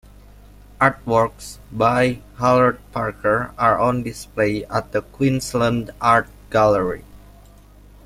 Artworks 0.79 1.59
by 1.71 2.21
Harold 2.39 2.79
Parker 2.91 3.53
are 3.55 3.79
on 3.79 4.01
display 4.01 4.65
at 4.65 4.93
the 4.93 5.03
Queensland 5.03 5.91
Art 6.01 6.27
Gallery. 6.49 7.03